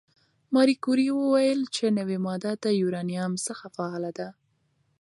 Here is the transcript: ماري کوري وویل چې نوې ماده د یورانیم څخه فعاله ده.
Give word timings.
ماري 0.53 0.75
کوري 0.85 1.07
وویل 1.13 1.59
چې 1.75 1.85
نوې 1.97 2.17
ماده 2.25 2.51
د 2.63 2.65
یورانیم 2.81 3.33
څخه 3.47 3.65
فعاله 3.75 4.11
ده. 4.19 4.29